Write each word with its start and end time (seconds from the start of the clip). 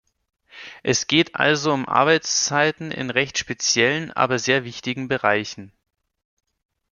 Es 0.81 1.05
geht 1.05 1.35
also 1.35 1.71
um 1.71 1.87
Arbeitszeiten 1.87 2.89
in 2.89 3.11
recht 3.11 3.37
speziellen, 3.37 4.09
aber 4.11 4.39
sehr 4.39 4.63
wichtigen 4.63 5.07
Bereichen. 5.07 5.71